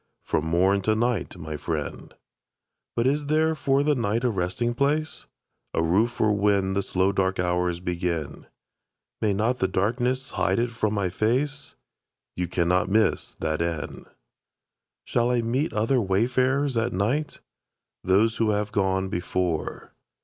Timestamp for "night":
0.95-1.37, 3.93-4.23, 16.93-17.39